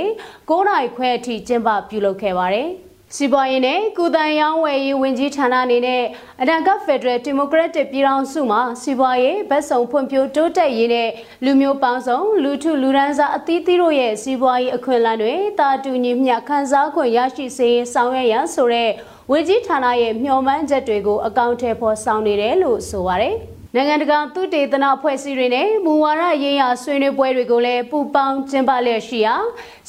[0.49, 2.69] 9နာရီခွဲအထိကျင်းပပြုလုပ်ခဲ့ပါတယ်။
[3.15, 6.03] စီးပွားရေးနဲ့ကုသရေးဝယ်ရေးဝန်ကြီးဌာနအနေနဲ့
[6.41, 11.09] အဒံကဖက်ဒရယ်ဒီမိုကရက်တစ်ပြည်ထောင်စုမှာစီးပွားရေးဗတ်စုံဖွံ့ဖြိုးတိုးတက်ရေးနဲ့
[11.45, 18.89] လူမျိုးပေါင်းစုံလူထုလူဒန်းစားအသီးသီးတို့ရဲ့စီးပွားရေးအခွင့်အလမ်းတွေတာတူညီမျှခံစား권ရရှိစေဆောင်ရွက်ရန်ဆိုတဲ့
[19.31, 23.37] ဝန်ကြီးဌာနရဲ့မျှော်မှန်းချက်တွေကိုအကောင့်ထဲပေါ်ဆောင်နေတယ်လို့ဆိုပါရယ်။
[23.77, 29.35] နနိုင်ငံတကာသုတေသနအဖွဲ့အစည်းတွေနဲ့မူဝါဒရေးရာဆွေးနွေးပွဲတွေကိုလည်းပူးပေါင်းကျင်းပလျက်ရှိရာ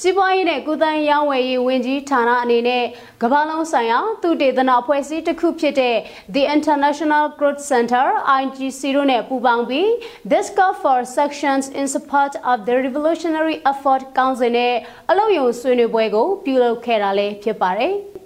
[0.01, 2.85] စီးပွားရေးနဲ့ကုသရေးရောင်းဝယ်ရေးဝန်ကြီးဌာနအနေနဲ့
[3.23, 5.97] ကမ္ဘာလုံးဆိုင်ရာသုတေသနအဖွဲ့အစည်းတစ်ခုဖြစ်တဲ့
[6.35, 8.07] The International Growth Center
[8.41, 9.89] IGC တို့နဲ့ပူးပေါင်းပြီး
[10.35, 14.75] Discuss for Sections in Support of the Revolutionary Effort Council နဲ့
[15.11, 17.95] အလုပ်ရုံဆွေးနွေးပွဲကိုပြုလုပ်ခဲ့တာလည်းဖြစ်ပါတယ်။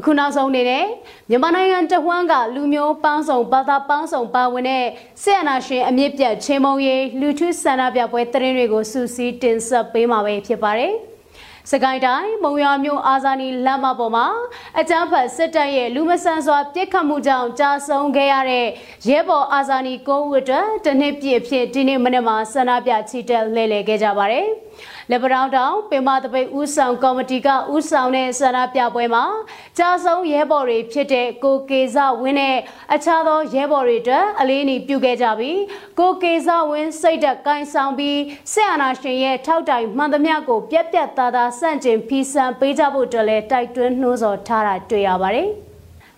[0.00, 0.84] အခုနောက်ဆုံးအနေနဲ့
[1.30, 4.84] မြန်မာနိုင်ငံတဝန်းကလူမျိုးပေါင်းစုံဘာသာပေါင်းစုံပါဝင်တဲ့
[5.22, 10.92] ဆက်အနာရှင်အမြင့်ပြတ်ချင်းမုံရေးလူထုဆန္ဒပြပွဲတရင်တွေကိုစူးစီးတင်ဆက်ပေးမှာပဲဖြစ်ပါတယ်။
[11.70, 14.26] စကိုင်းတိုင်းမုံရွာမြို့အာဇာနည်လမ်းမပေါ်မှာ
[14.80, 18.66] အကြမ်းဖက်စစ်တပ်ရဲ့လူမဆန်စွာပြစ်ခတ်မှုကြောင့်ကြာဆုံးခဲ့ရတဲ့
[19.08, 24.46] ရဲဘော်အာဇာနည်ကိုဝတ်အတွက်တနစ်ပြည့်ဖြစ်ဒီနေ့မနေ့မှာဆန္ဒပြချီတက်လှည့်လည်ခဲ့ကြပါတယ်။
[25.12, 29.24] လက်ပတောင်းတောင်ပင်မတပိတ်ဦးဆောင်ကော်မတီကဦးဆောင်တဲ့ဆန္ဒပြပွဲမှာ
[29.78, 32.56] ကြာဆုံးရဲဘော်တွေဖြစ်တဲ့ကိုကေဇဝင်းနဲ့
[32.94, 35.60] အခြားသောရဲဘော်တွေအတွက်အလေးအနည်းပြုခဲ့ကြပြီး
[35.98, 38.18] ကိုကေဇဝင်းစိတ်ဓာတ်ကိုင်းဆောင်ပြီး
[38.52, 45.50] ဆက်အာနာရှင်ရဲ့ထောက်တိုင်မှန်သမျှကိုပြက်ပြက်သားသားစန့်ကျင်ဖီဆန်ပေးကြဖို့အတွက်လည်းတိုက်တွန်းနှိုးဆော်ထားတာတွေ့ရပါတယ်။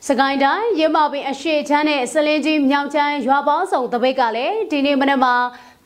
[0.08, 5.34] စကိုင်းတိုင်းရမပင်အရှိချမ်းနဲ့စလင်းကြီးမြောက်ချမ်းရွာပေါင်းစုံတပိတ်ကလည်းဒီနေ့မနက်မှာ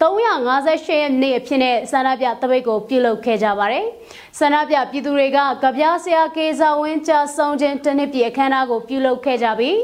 [0.01, 3.87] 358ရက်နေ့အဖြစ်နဲ့ဆန္ဒပြတပိတ်ကိုပြုလုပ်ခဲ့ကြပါတယ်။
[4.39, 9.79] ဆန္ဒပြပြည်သူတွေကကဗျာဆရာကေဇဝင်းကြဆုံးခြင်းတနစ်ပြည့်အခမ်းအနားကိုပြုလုပ်ခဲ့ကြပြီး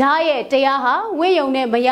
[0.00, 1.90] ဓာရဲ့တရားဟာဝိယုံနဲ့မရ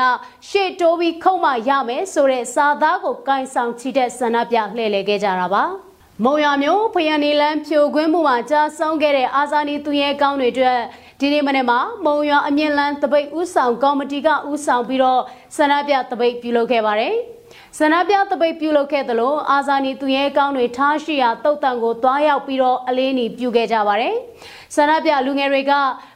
[0.48, 5.64] ရှေ့တိုးပြီးခုံမရမယ်ဆိုတဲ့စာသားကိုကင်ဆောင်ချီတဲ့ဆန္ဒပြလှည့်လည်ခဲ့ကြတာပါ။
[6.24, 10.78] မုံရမျိုးဖယန်နီလန်းဖြိုခွင်းမှုမှာကြာဆုံးခဲ့တဲ့အာဇာနည်သူရဲကောင်းတွေအတွက်
[11.20, 15.22] ဒီနေ့မနေ့မှာမုံရွာအမြင့်လန်းတပိတ်ဥဆောင်ကော်မတီကဥဆောင်ပြီးတော့
[15.56, 17.14] ဆန္ဒပြတပိတ်ပြုလုပ်ခဲ့ပါတယ်။
[17.78, 24.14] ဆန္ဒပြတပိတ်ပြုလုပ်ခဲ့သလိုအာဇာနည်သူရဲကောင်းတွေထားရှိရာတုတ်တန်ကိုတွားရောက်ပြီးတော့အလေးနီပြုခဲ့ကြပါတယ်။
[24.74, 25.72] ဆန္ဒပြလူငယ်တွေက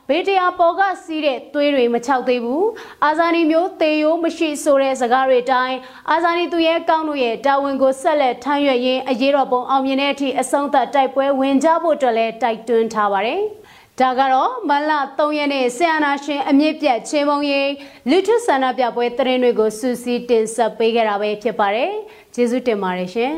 [0.08, 2.64] ဘေးတရားပေါ်ကစီးတဲ့သွေးတွေမချောက်သေးဘူး။
[3.04, 5.76] အာဇာနည်မျိုးတေယိုးမရှိဆိုတဲ့စကားတွေတိုင်း
[6.10, 13.42] အာဇာနည်သူရဲကောင်းတို့ရဲ့တာဝန်ကိုဆက်လက်ထမ်းရွက်ရင်းအရေးတော်ပုံအောင်မြင်တဲ့အထိအဆုံးသတ်တိုက်ပွဲဝင်ကြဖို့အတွက်လည်းတိုက်တွန်းထားပါတယ်။
[14.02, 17.70] ဒါကတော့မလ3ရက်နေ့ဆီယနာရှင်အမြင့်ပြတ်ချင်းမုံရေး
[18.10, 21.92] လူထုဆန္ဒပြပွဲတရင်တွေကိုစူးစီးတင်ဆက်ပေးခဲ့တာပဲဖြစ်ပါတယ်။
[22.34, 23.32] ကျေးဇူးတင်ပါတယ်ရှင်။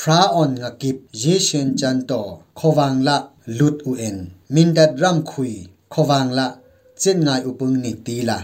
[0.00, 2.12] พระออนงกิบเยเชนจันโต
[2.58, 3.16] ขวังละ
[3.58, 4.16] ลุดอุเอ็น
[4.54, 5.52] มินดัดร่ำคุย
[5.92, 6.48] ขวังละ
[7.00, 8.38] เจนงายอุปงนิตีละ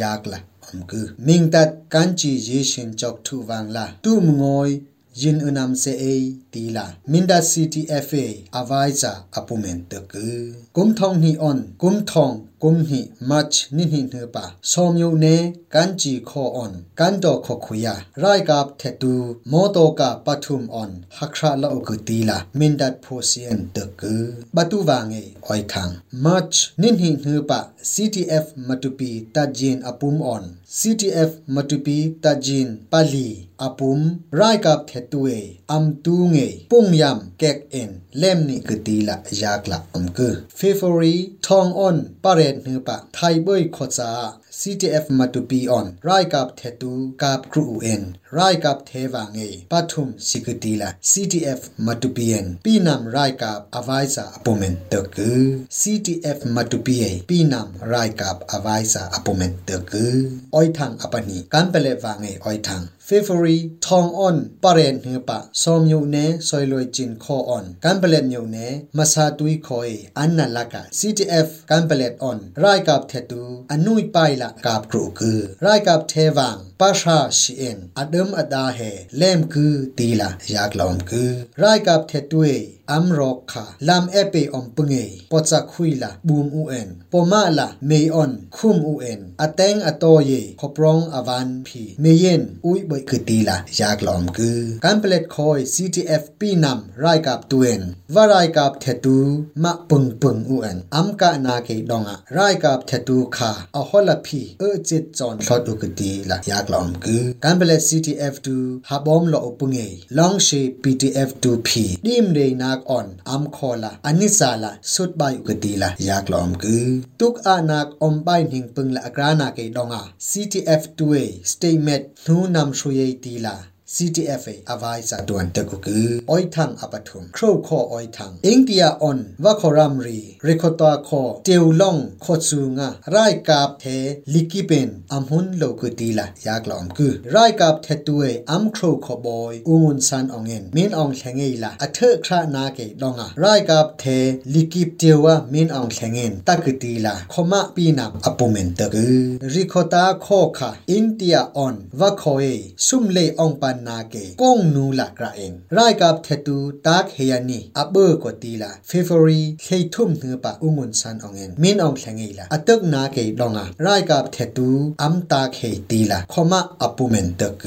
[0.00, 4.70] ยากละอมกือมิงดัดกันจีเยเชนจอกทุวังละตูมงอย
[5.20, 6.14] yin unam se e
[6.52, 8.24] tila minda city fa
[8.58, 10.26] avaiza apumen te ke
[10.74, 13.00] kum thong ni on kum thong kum hi
[13.30, 15.36] mach ni ni ne pa som yo ne
[15.74, 19.12] kan ji kho on kan do kho khuya rai kap the tu
[19.50, 24.14] mo to ka pathum on hakra la o ku tila mindat pho sien te ke
[24.54, 25.92] batu wange oi khang
[26.24, 27.58] mach ni ni ne pa
[27.92, 36.10] ctf matupi tajin apum on CTF Matupi Tajin Pali Apum Rai Kap Thetue Am Tu
[36.10, 42.80] Nge Pung Yam Kek En Lem Ni Kutila Yakla Amku February Thong On Paren Hnu
[42.84, 49.40] Pa Thai Boy Khotsa CTF Matupi On Rai Kap Thetu Kap Kru UN รกับเทตูกับเอ็นไรกับเทวางเอ
[49.72, 55.42] ปัทุมสิกตีละ CTF มาตุปีเอ็นปีนำไรกับอวายซาอปเมนตกือ
[55.80, 60.14] CTF มาตุปีเอปีนำไรกับอวายซาอปเมนตกือ
[60.54, 66.16] อ้อยทางอปนีกันเปเลวางเออ้อยทาง February ทองอ่อนปาเรนเฮปะซอมยูเน
[66.48, 68.58] ซอยลอยจินคออ่อนกันเปเลนยูเน
[68.96, 78.80] มาซาตุยคอยอันนัลลากา CTF กันเปเลตอ่อนไรกับเทตูอนุยไปละกับครูคือไรกับเทวังปาชาชีเอ็นอัดดมอดาเฮ
[79.16, 82.52] เลมคือตีละยากลอมคือไรกับเทตุย
[82.88, 88.00] am rok kha lam epe om punge pocha khuila bum u en poma la me
[88.22, 93.18] on khum u en ateng ato ye khoprong avan phi me yen ui boi ku
[93.28, 94.50] ti la yak lom ku
[94.84, 97.82] kan plet khoi ctf pi nam rai kap tuen
[98.14, 99.16] va rai kap the tu
[99.62, 103.50] ma pung pung u en am ka na ke donga rai kap the tu kha
[103.78, 107.54] a hola phi e chit chon thot u ku ti la yak lom ku kan
[107.60, 108.56] plet ctf tu
[108.88, 112.46] ha bom lo upunge long she ptf tu phi dim de
[112.76, 116.76] nak on am khola anisala sut bai u ku ti la yak lom ku
[117.20, 122.04] tuk a nak om bai ning pung la akrana ke donga ctf tu e statement
[122.26, 123.56] nu nam shwe ti la
[123.94, 125.98] CTFA avai sa tuan te ku ku
[126.34, 131.66] oi thang apathum khro kho oi thang india on va khoram ri rekhota kho teu
[131.80, 133.98] long kho chu nga rai kap the
[134.34, 138.90] likipen amhun lo ku ti la yak lom ku rai kap the tuwe am khro
[139.04, 143.60] kho boy ungun san ongen min ong thlengei la athe khra na ke donga rai
[143.68, 144.18] kap the
[144.54, 149.06] likip tewa min ong thlengen takuti la khoma pi na apumen te ku
[149.54, 152.52] rekhota kho kha india on va khoe
[152.86, 157.06] sum le ong pan na ke kong nu la kra en rai kap thetu tak
[157.16, 161.96] heyani abe ko ti la february thei thum nu pa ungun san ongen min ong
[162.00, 164.68] thlengei la atak na ke donga rai kap thetu
[165.06, 167.62] am tak he ti la khoma apumen tak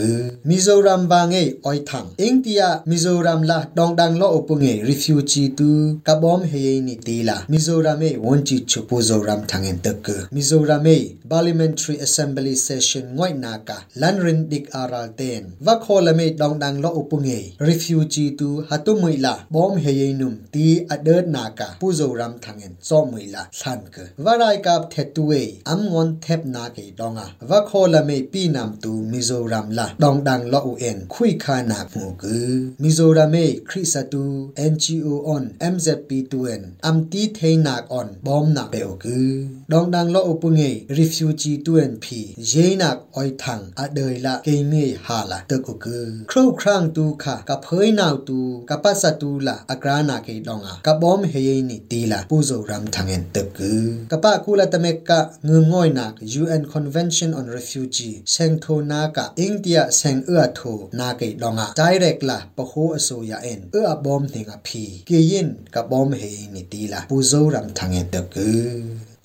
[0.50, 5.70] mizoram bange oi thang india mizoram la dong dang lo opunge refugee tu
[6.08, 10.98] kabom heye ni ti la mizoram e wonchi chupu zoram thangen tak mizoram e
[11.32, 15.44] parliamentary assembly session ngoi na ka lanrin dik aral ten
[16.00, 21.28] va kholame dong dang lo upunge refugee tu hatumui la bom heye num ti adet
[21.28, 26.10] na ka puzo ram thangen so mui la than ke varai kap thetuwe am ngon
[26.22, 30.74] thep na ke donga va kholame pi nam tu mizoram la dong dang lo u
[30.90, 32.36] en khui kha na mu ke
[32.82, 34.24] mizoram e khrisatu
[34.56, 39.20] ngo on mzp tu en am ti thei nak on bom na pe o ke
[39.72, 44.34] dong dang lo upunge refugee tu en phi ye nak oi thang a dei la
[44.46, 45.99] ke mi ha la te ku ke
[46.31, 60.61] ครูครางตูค่ะกับเผยนาวตูกับปัสตูละอักรานาเกดองอ่ะกับบอมเฮยนี่ตีละปูโซรัมทังเอ็นตึกกือกับปะกูละตะเมกกะงืมง่อยนัก UN Convention on Refugee เซงโทนากะอิงเตียเซงเอื้อโท
[60.99, 68.75] นาเกดองอ่ะ direct ละปะโคอโซยาเอ็นเอื้อบอมเฮงอ่ะพีเกยินกับบอมเฮยนี่ตีละปูโซรัมทังเอ็นตึกกือ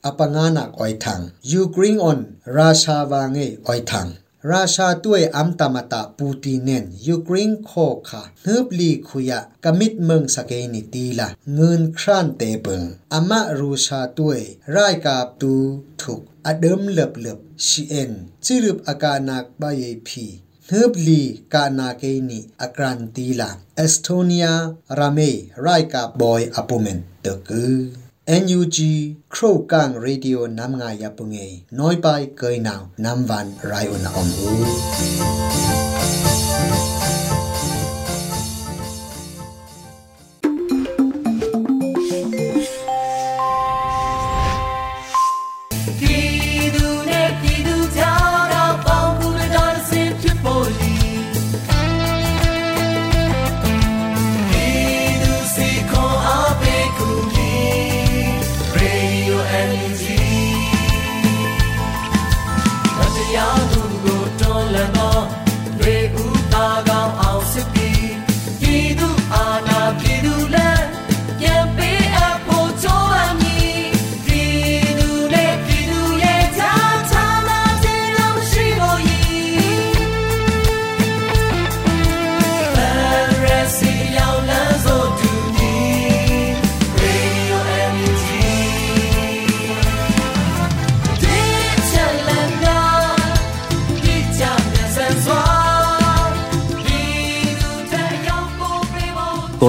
[0.10, 1.24] apangana oi thang
[1.62, 2.20] ukraine on
[2.56, 9.31] russia wa nge oi thang ราชาด้วยอัมตามตาปูติเนนยูเคร ရာရှာတွေ့အမ်တမတာပူတီနန်ယူကရိန်းခေါခါနှပ်လီခုယ
[9.65, 15.55] ကမစ်မန်စကေနီတီလာငွန်းခရန်တေပန်အမရူရှာတွေ့ရိုက်ကပ်တူ
[16.01, 18.13] ထုကအဒမ်လပ်လပ်ရှီအန်
[18.45, 20.27] ချီရုပအကာနာဘယေဖီ
[20.71, 21.23] နှပ်လီ
[21.55, 24.65] ကာနာကေနီအကရန်တီလာအက်စတိုးနီးယား
[24.99, 25.31] ရာမေ
[25.65, 27.65] ရိုက်ကဘွိုင်အပိုမန်တကူ
[28.43, 28.79] NUG
[29.35, 31.39] ครูกันเรดิโอนำงายาปุงเอ
[31.79, 32.07] น้อยไป
[32.39, 34.51] เกยนาวน้ำวันไรอุณอมอู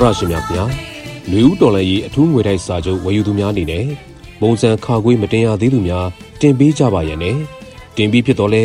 [0.04, 0.64] တော်ရရှိမြဗျာ
[1.32, 3.86] လူဦးတော်လည်းရေးအထူးငွေတိုက်စာချုပ်ဝယ်ယူသူများအနေနဲ့
[4.42, 6.06] မုံစံခါခွေးမတင်ရသေးသူများ
[6.42, 7.38] တင်ပေးကြပါရန်နဲ့
[7.96, 8.64] တင်ပြီးဖြစ်တော့လဲ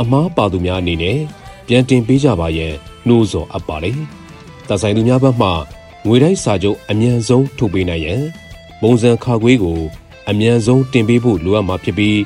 [0.00, 1.18] အမားပါသူများအနေနဲ့
[1.66, 2.72] ပြန်တင်ပေးကြပါရန်
[3.06, 3.92] နှိုးဆော်အပ်ပါလေ
[4.68, 5.48] တဆိုင်သူများဘက်မှ
[6.06, 8.22] ငွေတိုက်စာချုပ်အမြန်ဆုံးထုတ်ပေးနိုင်ရန်
[8.82, 9.78] မုံစံခါခွေးကို
[10.30, 12.18] အမြန်ဆုံးတင်ပေးဖို့လိုအပ်မှာဖြစ်ပြီး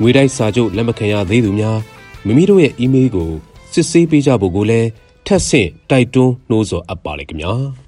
[0.00, 1.78] ငွေတိုက်စာချုပ်လက်မခံရသေးသူများ
[2.26, 3.30] မိမိတို့ရဲ့အီးမေးလ်ကို
[3.72, 4.88] စစ်ဆေးပေးကြဖို့ကိုလည်း
[5.26, 7.87] ထက်ဆင့်တိုက်တွန်းနှိုးဆော်အပ်ပါလေခင်ဗျာ